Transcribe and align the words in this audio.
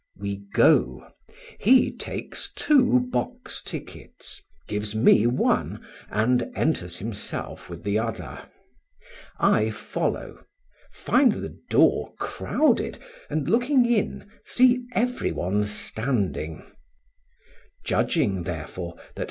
We 0.17 0.37
go: 0.55 1.11
he 1.59 1.95
takes 1.95 2.51
two 2.55 3.01
box 3.11 3.61
tickets, 3.61 4.41
gives 4.67 4.95
me 4.95 5.27
one, 5.27 5.85
and 6.09 6.51
enters 6.55 6.97
himself 6.97 7.69
with 7.69 7.83
the 7.83 7.99
other; 7.99 8.49
I 9.39 9.69
follow, 9.69 10.43
find 10.91 11.33
the 11.33 11.55
door 11.69 12.15
crowded; 12.19 12.97
and, 13.29 13.47
looking 13.47 13.85
in, 13.85 14.27
see 14.43 14.87
every 14.93 15.31
one 15.31 15.65
standing; 15.65 16.63
judging, 17.85 18.41
therefore, 18.41 18.95
that 18.97 19.17
M. 19.19 19.19